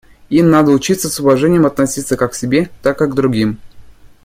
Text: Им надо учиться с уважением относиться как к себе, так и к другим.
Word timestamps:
Им 0.31 0.49
надо 0.49 0.71
учиться 0.71 1.09
с 1.09 1.19
уважением 1.19 1.67
относиться 1.67 2.17
как 2.17 2.31
к 2.31 2.33
себе, 2.33 2.71
так 2.81 3.03
и 3.03 3.07
к 3.07 3.13
другим. 3.13 3.59